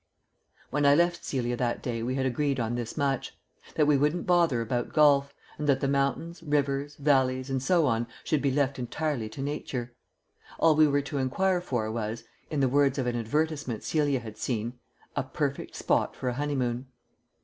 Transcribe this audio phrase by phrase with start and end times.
[0.71, 3.37] When I left Celia that day we had agreed on this much:
[3.75, 8.07] that we wouldn't bother about golf, and that the mountains, rivers, valleys, and so on
[8.23, 9.93] should be left entirely to nature.
[10.57, 14.37] All we were to enquire for was (in the words of an advertisement Celia had
[14.39, 14.73] seen)
[15.15, 16.87] "a perfect spot for a honeymoon."